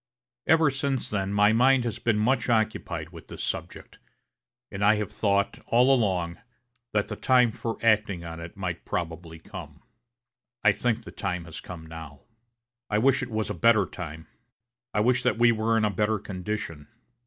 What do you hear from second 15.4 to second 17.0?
were in a better condition.